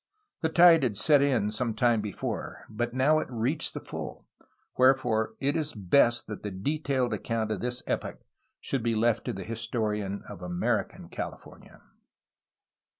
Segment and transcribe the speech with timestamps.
[0.41, 4.25] The tide had set in some time before, but now it reached the full,
[4.75, 8.19] wherefore it is best that the detailed account of this epoch
[8.59, 11.81] should be left to the historian of American California.